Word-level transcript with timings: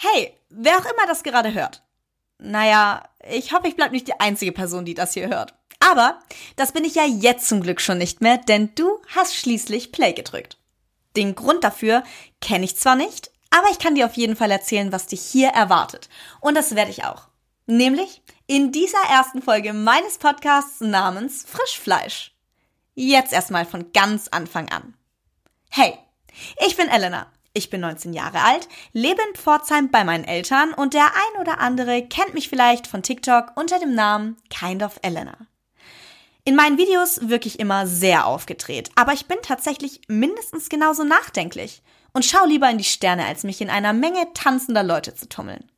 Hey, 0.00 0.32
wer 0.48 0.78
auch 0.78 0.84
immer 0.84 1.08
das 1.08 1.24
gerade 1.24 1.52
hört. 1.52 1.82
Naja, 2.38 3.02
ich 3.28 3.52
hoffe, 3.52 3.66
ich 3.66 3.74
bleib 3.74 3.90
nicht 3.90 4.06
die 4.06 4.20
einzige 4.20 4.52
Person, 4.52 4.84
die 4.84 4.94
das 4.94 5.12
hier 5.12 5.26
hört. 5.26 5.54
Aber 5.80 6.20
das 6.54 6.70
bin 6.70 6.84
ich 6.84 6.94
ja 6.94 7.04
jetzt 7.04 7.48
zum 7.48 7.62
Glück 7.62 7.80
schon 7.80 7.98
nicht 7.98 8.20
mehr, 8.20 8.38
denn 8.38 8.72
du 8.76 9.00
hast 9.14 9.34
schließlich 9.34 9.90
Play 9.90 10.12
gedrückt. 10.12 10.56
Den 11.16 11.34
Grund 11.34 11.64
dafür 11.64 12.04
kenne 12.40 12.64
ich 12.64 12.76
zwar 12.76 12.94
nicht, 12.94 13.32
aber 13.50 13.70
ich 13.72 13.80
kann 13.80 13.96
dir 13.96 14.06
auf 14.06 14.14
jeden 14.14 14.36
Fall 14.36 14.52
erzählen, 14.52 14.92
was 14.92 15.08
dich 15.08 15.20
hier 15.20 15.48
erwartet. 15.48 16.08
Und 16.40 16.54
das 16.54 16.76
werde 16.76 16.92
ich 16.92 17.04
auch. 17.04 17.26
Nämlich 17.66 18.22
in 18.46 18.70
dieser 18.70 19.02
ersten 19.10 19.42
Folge 19.42 19.72
meines 19.72 20.18
Podcasts 20.18 20.80
namens 20.80 21.44
Frischfleisch. 21.44 22.36
Jetzt 22.94 23.32
erstmal 23.32 23.66
von 23.66 23.90
ganz 23.90 24.28
Anfang 24.28 24.68
an. 24.70 24.94
Hey, 25.70 25.98
ich 26.64 26.76
bin 26.76 26.88
Elena. 26.88 27.32
Ich 27.58 27.70
bin 27.70 27.80
19 27.80 28.12
Jahre 28.12 28.44
alt, 28.44 28.68
lebe 28.92 29.20
in 29.20 29.34
Pforzheim 29.34 29.90
bei 29.90 30.04
meinen 30.04 30.22
Eltern 30.22 30.72
und 30.72 30.94
der 30.94 31.06
ein 31.06 31.40
oder 31.40 31.58
andere 31.58 32.06
kennt 32.06 32.32
mich 32.32 32.48
vielleicht 32.48 32.86
von 32.86 33.02
TikTok 33.02 33.50
unter 33.56 33.80
dem 33.80 33.96
Namen 33.96 34.36
Kind 34.48 34.80
of 34.80 35.00
Elena. 35.02 35.36
In 36.44 36.54
meinen 36.54 36.78
Videos 36.78 37.18
wirke 37.28 37.48
ich 37.48 37.58
immer 37.58 37.88
sehr 37.88 38.26
aufgedreht, 38.26 38.92
aber 38.94 39.12
ich 39.12 39.26
bin 39.26 39.38
tatsächlich 39.42 40.02
mindestens 40.06 40.68
genauso 40.68 41.02
nachdenklich 41.02 41.82
und 42.12 42.24
schau 42.24 42.46
lieber 42.46 42.70
in 42.70 42.78
die 42.78 42.84
Sterne, 42.84 43.26
als 43.26 43.42
mich 43.42 43.60
in 43.60 43.70
einer 43.70 43.92
Menge 43.92 44.32
tanzender 44.34 44.84
Leute 44.84 45.16
zu 45.16 45.28
tummeln. 45.28 45.68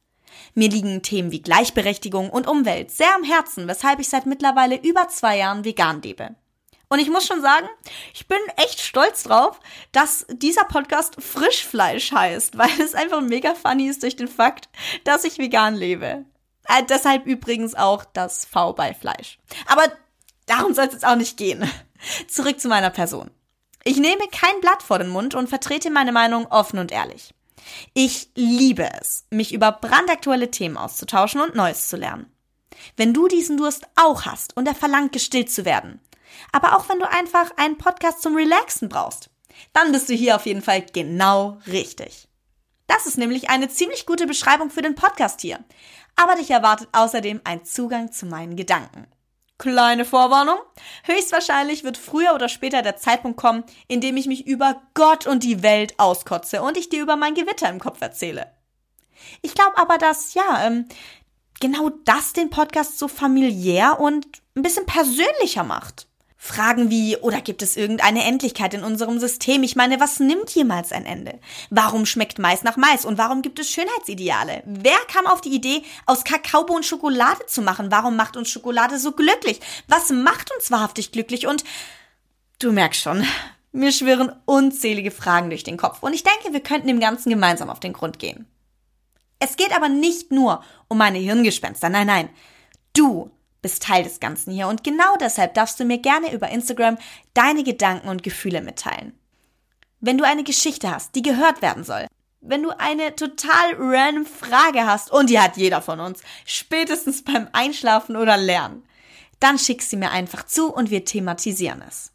Mir 0.52 0.69
liegen 0.69 1.01
Themen 1.01 1.33
wie 1.33 1.41
Gleichberechtigung 1.41 2.29
und 2.29 2.47
Umwelt 2.47 2.91
sehr 2.91 3.15
am 3.15 3.24
Herzen, 3.24 3.69
weshalb 3.69 4.01
ich 4.01 4.10
seit 4.10 4.27
mittlerweile 4.27 4.77
über 4.83 5.09
zwei 5.09 5.38
Jahren 5.38 5.65
vegan 5.65 6.02
lebe. 6.02 6.35
Und 6.93 6.99
ich 6.99 7.09
muss 7.09 7.25
schon 7.25 7.41
sagen, 7.41 7.69
ich 8.12 8.27
bin 8.27 8.39
echt 8.57 8.80
stolz 8.80 9.23
drauf, 9.23 9.61
dass 9.93 10.27
dieser 10.29 10.65
Podcast 10.65 11.23
Frischfleisch 11.23 12.11
heißt, 12.11 12.59
weil 12.59 12.80
es 12.80 12.95
einfach 12.95 13.21
mega 13.21 13.55
funny 13.55 13.87
ist 13.87 14.03
durch 14.03 14.16
den 14.16 14.29
Fakt, 14.29 14.69
dass 15.05 15.25
ich 15.25 15.39
vegan 15.39 15.77
lebe. 15.77 16.25
Äh, 16.66 16.83
deshalb 16.89 17.27
übrigens 17.27 17.77
auch 17.77 18.05
das 18.05 18.45
V 18.45 18.73
bei 18.73 18.93
Fleisch. 18.93 19.38
Aber 19.66 19.85
darum 20.47 20.74
soll 20.74 20.87
es 20.87 20.95
jetzt 20.95 21.07
auch 21.07 21.15
nicht 21.15 21.37
gehen. 21.37 21.71
Zurück 22.29 22.59
zu 22.60 22.69
meiner 22.69 22.91
Person. 22.91 23.30
Ich 23.85 23.97
nehme 23.97 24.27
kein 24.32 24.60
Blatt 24.60 24.82
vor 24.82 24.99
den 24.99 25.10
Mund 25.10 25.37
und 25.37 25.49
vertrete 25.49 25.91
meine 25.91 26.13
Meinung 26.13 26.47
offen 26.47 26.80
und 26.80 26.91
ehrlich. 26.91 27.32
Ich 27.95 28.30
liebe 28.35 28.88
es, 29.01 29.27
mich 29.30 29.52
über 29.52 29.71
brandaktuelle 29.71 30.51
Themen 30.51 30.77
auszutauschen 30.77 31.41
und 31.41 31.54
Neues 31.54 31.88
zu 31.88 31.97
lernen. 31.97 32.32
Wenn 32.97 33.15
du 33.15 33.29
diesen 33.29 33.59
Durst 33.59 33.87
auch 33.95 34.25
hast 34.27 34.57
und 34.57 34.66
er 34.66 34.75
verlangt, 34.75 35.13
gestillt 35.13 35.51
zu 35.51 35.65
werden, 35.65 36.01
aber 36.52 36.76
auch 36.76 36.88
wenn 36.88 36.98
du 36.98 37.09
einfach 37.09 37.50
einen 37.56 37.78
Podcast 37.78 38.23
zum 38.23 38.36
Relaxen 38.36 38.88
brauchst, 38.88 39.30
dann 39.73 39.92
bist 39.92 40.09
du 40.09 40.14
hier 40.14 40.36
auf 40.36 40.46
jeden 40.46 40.62
Fall 40.62 40.82
genau 40.82 41.59
richtig. 41.66 42.28
Das 42.86 43.06
ist 43.06 43.18
nämlich 43.18 43.50
eine 43.50 43.68
ziemlich 43.68 44.04
gute 44.04 44.26
Beschreibung 44.26 44.70
für 44.70 44.82
den 44.82 44.96
Podcast 44.96 45.40
hier. 45.40 45.60
Aber 46.16 46.34
dich 46.34 46.51
erwartet 46.51 46.88
außerdem 46.92 47.40
ein 47.45 47.64
Zugang 47.64 48.10
zu 48.10 48.26
meinen 48.26 48.56
Gedanken. 48.56 49.06
Kleine 49.58 50.04
Vorwarnung. 50.04 50.58
Höchstwahrscheinlich 51.04 51.84
wird 51.84 51.98
früher 51.98 52.34
oder 52.34 52.48
später 52.48 52.82
der 52.82 52.96
Zeitpunkt 52.96 53.38
kommen, 53.38 53.62
in 53.88 54.01
dem 54.01 54.16
ich 54.16 54.26
mich 54.26 54.46
über 54.46 54.82
Gott 54.95 55.26
und 55.26 55.45
die 55.45 55.62
Welt 55.62 55.95
auskotze 55.98 56.62
und 56.62 56.76
ich 56.76 56.88
dir 56.88 57.02
über 57.02 57.16
mein 57.16 57.34
Gewitter 57.34 57.68
im 57.68 57.78
Kopf 57.78 58.01
erzähle. 58.01 58.51
Ich 59.42 59.54
glaube 59.54 59.76
aber, 59.76 59.98
dass, 59.98 60.34
ja, 60.34 60.66
ähm, 60.66 60.86
genau 61.60 61.90
das 62.04 62.32
den 62.32 62.51
Podcast 62.51 62.98
so 62.98 63.06
familiär 63.06 64.00
und 64.00 64.26
ein 64.56 64.62
bisschen 64.62 64.86
persönlicher 64.86 65.62
macht. 65.62 66.08
Fragen 66.43 66.88
wie, 66.88 67.19
oder 67.19 67.43
gibt 67.43 67.60
es 67.60 67.77
irgendeine 67.77 68.25
Endlichkeit 68.25 68.72
in 68.72 68.83
unserem 68.83 69.21
System? 69.21 69.62
Ich 69.62 69.77
meine, 69.77 70.00
was 70.00 70.21
nimmt 70.21 70.49
jemals 70.50 70.91
ein 70.91 71.05
Ende? 71.05 71.38
Warum 71.69 72.06
schmeckt 72.06 72.38
Mais 72.38 72.62
nach 72.62 72.78
Mais? 72.78 73.05
Und 73.05 73.19
warum 73.19 73.43
gibt 73.43 73.59
es 73.59 73.69
Schönheitsideale? 73.69 74.62
Wer 74.65 74.97
kam 75.12 75.27
auf 75.27 75.43
die 75.43 75.55
Idee, 75.55 75.82
aus 76.06 76.25
Kakaobohnen 76.25 76.82
Schokolade 76.82 77.44
zu 77.44 77.60
machen? 77.60 77.91
Warum 77.91 78.16
macht 78.16 78.38
uns 78.38 78.49
Schokolade 78.49 78.99
so 78.99 79.12
glücklich? 79.12 79.60
Was 79.87 80.09
macht 80.09 80.50
uns 80.56 80.71
wahrhaftig 80.71 81.12
glücklich? 81.12 81.47
Und 81.47 81.62
du 82.59 82.72
merkst 82.72 83.03
schon, 83.03 83.22
mir 83.72 83.93
schwirren 83.93 84.32
unzählige 84.47 85.10
Fragen 85.10 85.50
durch 85.50 85.62
den 85.62 85.76
Kopf. 85.76 86.03
Und 86.03 86.14
ich 86.14 86.22
denke, 86.22 86.54
wir 86.54 86.60
könnten 86.60 86.88
dem 86.88 87.00
Ganzen 87.00 87.28
gemeinsam 87.28 87.69
auf 87.69 87.81
den 87.81 87.93
Grund 87.93 88.19
gehen. 88.19 88.47
Es 89.41 89.56
geht 89.56 89.76
aber 89.76 89.91
nicht 89.91 90.32
nur 90.32 90.64
um 90.88 90.97
meine 90.97 91.19
Hirngespenster. 91.19 91.91
Nein, 91.91 92.06
nein. 92.06 92.31
Du 92.97 93.31
bist 93.62 93.82
Teil 93.82 94.04
des 94.04 94.21
Ganzen 94.21 94.53
hier 94.53 94.69
und 94.69 94.84
genau 94.84 95.16
deshalb 95.21 95.54
darfst 95.54 95.78
du 95.81 95.84
mir 95.84 95.98
gerne 95.98 96.32
über 96.32 96.48
Instagram 96.48 96.98
deine 97.34 97.65
Gedanken 97.65 98.09
und 98.09 98.22
Gefühle 98.22 98.60
mitteilen. 98.60 99.12
Wenn 100.00 100.19
du 100.19 100.25
eine 100.25 100.44
Geschichte 100.44 100.91
hast, 100.91 101.15
die 101.15 101.22
gehört 101.22 101.62
werden 101.62 101.84
soll, 101.84 102.06
wenn 102.41 102.62
du 102.62 102.70
eine 102.70 103.15
total 103.16 103.75
random 103.78 104.25
Frage 104.25 104.87
hast, 104.87 105.10
und 105.10 105.28
die 105.28 105.38
hat 105.38 105.56
jeder 105.56 105.82
von 105.82 106.00
uns, 106.00 106.20
spätestens 106.47 107.22
beim 107.22 107.49
Einschlafen 107.53 108.16
oder 108.16 108.37
Lernen, 108.37 108.82
dann 109.41 109.59
schick 109.59 109.82
sie 109.82 109.97
mir 109.97 110.10
einfach 110.10 110.47
zu 110.47 110.72
und 110.72 110.91
wir 110.91 111.04
thematisieren 111.04 111.82
es. 111.87 112.12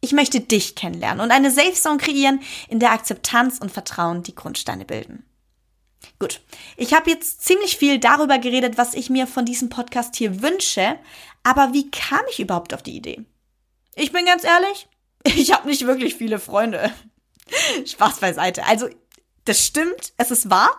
Ich 0.00 0.12
möchte 0.12 0.40
dich 0.40 0.76
kennenlernen 0.76 1.20
und 1.20 1.30
eine 1.30 1.50
Safe 1.50 1.74
Zone 1.74 1.98
kreieren, 1.98 2.40
in 2.68 2.80
der 2.80 2.92
Akzeptanz 2.92 3.58
und 3.58 3.70
Vertrauen 3.70 4.22
die 4.22 4.34
Grundsteine 4.34 4.84
bilden. 4.84 5.24
Gut, 6.18 6.40
ich 6.76 6.94
habe 6.94 7.10
jetzt 7.10 7.44
ziemlich 7.44 7.76
viel 7.76 7.98
darüber 7.98 8.38
geredet, 8.38 8.78
was 8.78 8.94
ich 8.94 9.10
mir 9.10 9.26
von 9.26 9.44
diesem 9.44 9.68
Podcast 9.68 10.16
hier 10.16 10.42
wünsche, 10.42 10.98
aber 11.42 11.72
wie 11.72 11.90
kam 11.90 12.20
ich 12.30 12.40
überhaupt 12.40 12.74
auf 12.74 12.82
die 12.82 12.96
Idee? 12.96 13.24
Ich 13.94 14.12
bin 14.12 14.26
ganz 14.26 14.44
ehrlich, 14.44 14.88
ich 15.24 15.52
habe 15.52 15.68
nicht 15.68 15.86
wirklich 15.86 16.14
viele 16.14 16.38
Freunde. 16.38 16.92
Spaß 17.86 18.20
beiseite. 18.20 18.64
Also, 18.66 18.88
das 19.44 19.66
stimmt, 19.66 20.12
es 20.16 20.30
ist 20.30 20.50
wahr, 20.50 20.70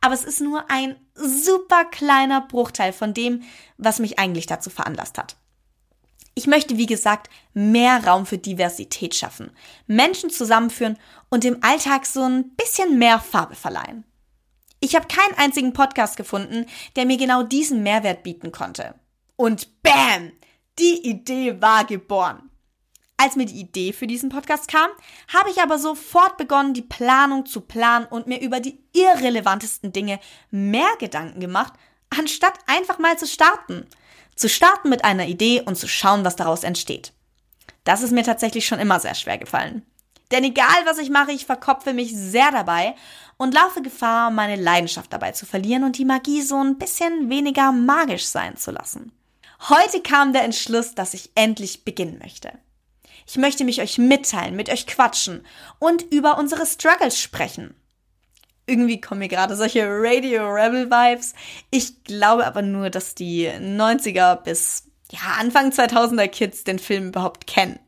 aber 0.00 0.14
es 0.14 0.24
ist 0.24 0.40
nur 0.40 0.70
ein 0.70 0.96
super 1.14 1.84
kleiner 1.84 2.40
Bruchteil 2.40 2.92
von 2.92 3.14
dem, 3.14 3.42
was 3.76 3.98
mich 3.98 4.18
eigentlich 4.18 4.46
dazu 4.46 4.70
veranlasst 4.70 5.18
hat. 5.18 5.36
Ich 6.34 6.46
möchte, 6.46 6.76
wie 6.76 6.86
gesagt, 6.86 7.30
mehr 7.54 8.04
Raum 8.04 8.26
für 8.26 8.38
Diversität 8.38 9.14
schaffen, 9.14 9.50
Menschen 9.86 10.30
zusammenführen 10.30 10.98
und 11.30 11.44
dem 11.44 11.62
Alltag 11.62 12.04
so 12.04 12.22
ein 12.22 12.50
bisschen 12.56 12.98
mehr 12.98 13.20
Farbe 13.20 13.54
verleihen. 13.54 14.04
Ich 14.86 14.94
habe 14.94 15.08
keinen 15.08 15.36
einzigen 15.36 15.72
Podcast 15.72 16.16
gefunden, 16.16 16.64
der 16.94 17.06
mir 17.06 17.16
genau 17.16 17.42
diesen 17.42 17.82
Mehrwert 17.82 18.22
bieten 18.22 18.52
konnte. 18.52 18.94
Und 19.34 19.82
bam! 19.82 20.30
Die 20.78 21.10
Idee 21.10 21.60
war 21.60 21.84
geboren. 21.84 22.52
Als 23.16 23.34
mir 23.34 23.46
die 23.46 23.58
Idee 23.58 23.92
für 23.92 24.06
diesen 24.06 24.28
Podcast 24.28 24.68
kam, 24.68 24.88
habe 25.34 25.50
ich 25.50 25.60
aber 25.60 25.80
sofort 25.80 26.36
begonnen, 26.36 26.72
die 26.72 26.82
Planung 26.82 27.46
zu 27.46 27.62
planen 27.62 28.06
und 28.06 28.28
mir 28.28 28.40
über 28.40 28.60
die 28.60 28.78
irrelevantesten 28.92 29.92
Dinge 29.92 30.20
mehr 30.52 30.92
Gedanken 31.00 31.40
gemacht, 31.40 31.72
anstatt 32.16 32.54
einfach 32.68 33.00
mal 33.00 33.18
zu 33.18 33.26
starten. 33.26 33.88
Zu 34.36 34.48
starten 34.48 34.88
mit 34.88 35.04
einer 35.04 35.26
Idee 35.26 35.62
und 35.62 35.74
zu 35.74 35.88
schauen, 35.88 36.24
was 36.24 36.36
daraus 36.36 36.62
entsteht. 36.62 37.12
Das 37.82 38.02
ist 38.02 38.12
mir 38.12 38.22
tatsächlich 38.22 38.68
schon 38.68 38.78
immer 38.78 39.00
sehr 39.00 39.16
schwer 39.16 39.38
gefallen. 39.38 39.84
Denn 40.32 40.42
egal 40.44 40.84
was 40.84 40.98
ich 40.98 41.10
mache, 41.10 41.32
ich 41.32 41.46
verkopfe 41.46 41.92
mich 41.92 42.14
sehr 42.14 42.50
dabei 42.50 42.94
und 43.36 43.54
laufe 43.54 43.82
Gefahr, 43.82 44.30
meine 44.30 44.60
Leidenschaft 44.60 45.12
dabei 45.12 45.32
zu 45.32 45.46
verlieren 45.46 45.84
und 45.84 45.98
die 45.98 46.04
Magie 46.04 46.42
so 46.42 46.56
ein 46.56 46.78
bisschen 46.78 47.30
weniger 47.30 47.70
magisch 47.72 48.26
sein 48.26 48.56
zu 48.56 48.72
lassen. 48.72 49.12
Heute 49.68 50.00
kam 50.00 50.32
der 50.32 50.44
Entschluss, 50.44 50.94
dass 50.94 51.14
ich 51.14 51.30
endlich 51.34 51.84
beginnen 51.84 52.18
möchte. 52.18 52.52
Ich 53.26 53.36
möchte 53.36 53.64
mich 53.64 53.80
euch 53.80 53.98
mitteilen, 53.98 54.56
mit 54.56 54.68
euch 54.70 54.86
quatschen 54.86 55.44
und 55.78 56.02
über 56.02 56.38
unsere 56.38 56.66
Struggles 56.66 57.18
sprechen. 57.20 57.74
Irgendwie 58.66 59.00
kommen 59.00 59.20
mir 59.20 59.28
gerade 59.28 59.54
solche 59.54 59.86
Radio 59.88 60.48
Rebel 60.48 60.90
Vibes. 60.90 61.34
Ich 61.70 62.02
glaube 62.04 62.46
aber 62.46 62.62
nur, 62.62 62.90
dass 62.90 63.14
die 63.14 63.48
90er 63.48 64.36
bis 64.36 64.84
ja, 65.10 65.20
Anfang 65.38 65.70
2000er 65.70 66.26
Kids 66.28 66.64
den 66.64 66.80
Film 66.80 67.08
überhaupt 67.08 67.46
kennen 67.46 67.78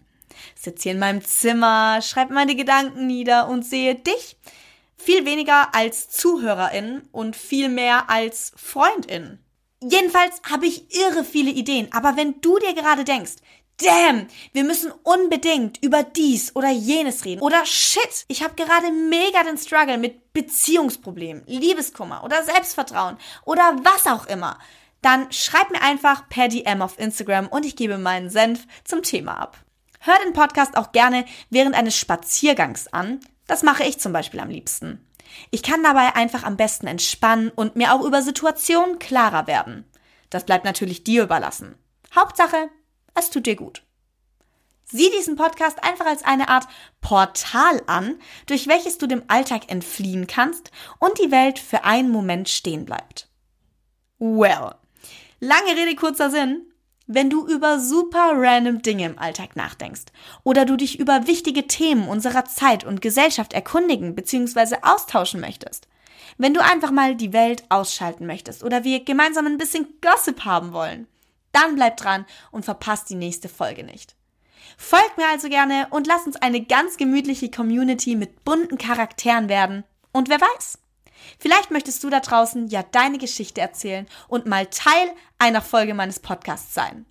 sitze 0.54 0.84
hier 0.84 0.92
in 0.92 0.98
meinem 0.98 1.24
Zimmer, 1.24 2.00
schreibe 2.02 2.34
meine 2.34 2.56
Gedanken 2.56 3.06
nieder 3.06 3.48
und 3.48 3.64
sehe 3.64 3.94
dich 3.94 4.36
viel 4.96 5.24
weniger 5.24 5.74
als 5.74 6.10
Zuhörerin 6.10 7.02
und 7.12 7.36
viel 7.36 7.68
mehr 7.68 8.10
als 8.10 8.52
Freundin. 8.56 9.38
Jedenfalls 9.80 10.42
habe 10.50 10.66
ich 10.66 10.94
irre 10.94 11.24
viele 11.24 11.50
Ideen, 11.50 11.88
aber 11.92 12.16
wenn 12.16 12.40
du 12.40 12.58
dir 12.58 12.74
gerade 12.74 13.04
denkst, 13.04 13.36
damn, 13.80 14.26
wir 14.52 14.64
müssen 14.64 14.92
unbedingt 15.04 15.82
über 15.82 16.02
dies 16.02 16.54
oder 16.56 16.70
jenes 16.70 17.24
reden 17.24 17.40
oder 17.40 17.64
shit, 17.64 18.24
ich 18.26 18.42
habe 18.42 18.54
gerade 18.54 18.90
mega 18.90 19.44
den 19.44 19.56
Struggle 19.56 19.98
mit 19.98 20.32
Beziehungsproblemen, 20.32 21.44
Liebeskummer 21.46 22.24
oder 22.24 22.42
Selbstvertrauen 22.42 23.18
oder 23.44 23.76
was 23.82 24.06
auch 24.06 24.26
immer, 24.26 24.58
dann 25.00 25.30
schreib 25.30 25.70
mir 25.70 25.80
einfach 25.80 26.28
per 26.28 26.48
DM 26.48 26.82
auf 26.82 26.98
Instagram 26.98 27.46
und 27.46 27.64
ich 27.64 27.76
gebe 27.76 27.98
meinen 27.98 28.30
Senf 28.30 28.66
zum 28.84 29.02
Thema 29.02 29.38
ab. 29.38 29.58
Hör 30.00 30.14
den 30.24 30.32
Podcast 30.32 30.76
auch 30.76 30.92
gerne 30.92 31.24
während 31.50 31.74
eines 31.74 31.96
Spaziergangs 31.96 32.92
an. 32.92 33.20
Das 33.46 33.62
mache 33.62 33.84
ich 33.84 33.98
zum 33.98 34.12
Beispiel 34.12 34.40
am 34.40 34.50
liebsten. 34.50 35.04
Ich 35.50 35.62
kann 35.62 35.82
dabei 35.82 36.14
einfach 36.14 36.44
am 36.44 36.56
besten 36.56 36.86
entspannen 36.86 37.50
und 37.50 37.76
mir 37.76 37.94
auch 37.94 38.04
über 38.04 38.22
Situationen 38.22 38.98
klarer 38.98 39.46
werden. 39.46 39.84
Das 40.30 40.44
bleibt 40.44 40.64
natürlich 40.64 41.04
dir 41.04 41.22
überlassen. 41.22 41.74
Hauptsache, 42.14 42.70
es 43.14 43.30
tut 43.30 43.46
dir 43.46 43.56
gut. 43.56 43.82
Sieh 44.90 45.10
diesen 45.10 45.36
Podcast 45.36 45.84
einfach 45.84 46.06
als 46.06 46.24
eine 46.24 46.48
Art 46.48 46.66
Portal 47.02 47.82
an, 47.86 48.18
durch 48.46 48.68
welches 48.68 48.96
du 48.96 49.06
dem 49.06 49.22
Alltag 49.28 49.70
entfliehen 49.70 50.26
kannst 50.26 50.70
und 50.98 51.18
die 51.18 51.30
Welt 51.30 51.58
für 51.58 51.84
einen 51.84 52.10
Moment 52.10 52.48
stehen 52.48 52.86
bleibt. 52.86 53.28
Well, 54.18 54.74
lange 55.40 55.76
Rede, 55.76 55.94
kurzer 55.94 56.30
Sinn. 56.30 56.67
Wenn 57.10 57.30
du 57.30 57.46
über 57.46 57.80
super 57.80 58.32
random 58.34 58.82
Dinge 58.82 59.06
im 59.06 59.18
Alltag 59.18 59.56
nachdenkst 59.56 60.04
oder 60.44 60.66
du 60.66 60.76
dich 60.76 61.00
über 61.00 61.26
wichtige 61.26 61.66
Themen 61.66 62.06
unserer 62.06 62.44
Zeit 62.44 62.84
und 62.84 63.00
Gesellschaft 63.00 63.54
erkundigen 63.54 64.14
bzw. 64.14 64.76
austauschen 64.82 65.40
möchtest, 65.40 65.88
wenn 66.36 66.52
du 66.52 66.62
einfach 66.62 66.90
mal 66.90 67.16
die 67.16 67.32
Welt 67.32 67.64
ausschalten 67.70 68.26
möchtest 68.26 68.62
oder 68.62 68.84
wir 68.84 69.06
gemeinsam 69.06 69.46
ein 69.46 69.56
bisschen 69.56 69.86
Gossip 70.02 70.44
haben 70.44 70.74
wollen, 70.74 71.08
dann 71.52 71.76
bleib 71.76 71.96
dran 71.96 72.26
und 72.50 72.66
verpasst 72.66 73.08
die 73.08 73.14
nächste 73.14 73.48
Folge 73.48 73.84
nicht. 73.84 74.14
Folgt 74.76 75.16
mir 75.16 75.28
also 75.28 75.48
gerne 75.48 75.86
und 75.88 76.06
lass 76.06 76.26
uns 76.26 76.36
eine 76.36 76.62
ganz 76.62 76.98
gemütliche 76.98 77.50
Community 77.50 78.16
mit 78.16 78.44
bunten 78.44 78.76
Charakteren 78.76 79.48
werden. 79.48 79.84
Und 80.12 80.28
wer 80.28 80.42
weiß, 80.42 80.78
vielleicht 81.38 81.70
möchtest 81.70 82.02
du 82.04 82.10
da 82.10 82.20
draußen 82.20 82.68
ja 82.68 82.82
deine 82.82 83.18
Geschichte 83.18 83.60
erzählen 83.60 84.06
und 84.28 84.46
mal 84.46 84.66
Teil 84.66 85.12
einer 85.38 85.62
Folge 85.62 85.94
meines 85.94 86.20
Podcasts 86.20 86.74
sein. 86.74 87.06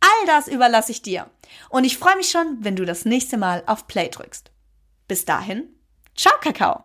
All 0.00 0.26
das 0.26 0.48
überlasse 0.48 0.92
ich 0.92 1.02
dir. 1.02 1.30
Und 1.70 1.84
ich 1.84 1.96
freue 1.96 2.16
mich 2.16 2.28
schon, 2.28 2.58
wenn 2.60 2.76
du 2.76 2.84
das 2.84 3.04
nächste 3.04 3.36
Mal 3.36 3.62
auf 3.66 3.86
Play 3.86 4.08
drückst. 4.08 4.50
Bis 5.08 5.24
dahin, 5.24 5.68
ciao 6.14 6.34
Kakao! 6.40 6.82